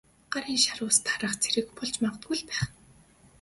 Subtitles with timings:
[0.33, 2.65] Гарын шар ус тараах хэрэг болж магадгүй л байх.